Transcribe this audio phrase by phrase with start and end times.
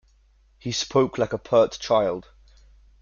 [0.57, 2.29] He spoke like a pert child.